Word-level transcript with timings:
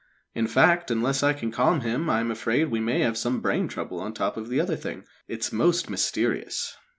In 0.33 0.47
fact, 0.47 0.89
unless 0.89 1.21
I 1.21 1.31
can 1.33 1.51
calm 1.51 1.81
him 1.81 2.09
I 2.09 2.21
am 2.21 2.31
afraid 2.31 2.71
we 2.71 2.79
may 2.79 3.01
have 3.01 3.19
some 3.19 3.39
brain 3.39 3.67
trouble 3.67 3.99
on 3.99 4.15
top 4.15 4.35
of 4.35 4.49
the 4.49 4.59
other 4.59 4.75
thing. 4.75 5.03
It's 5.27 5.51
most 5.53 5.91
mysterious!" 5.91 6.75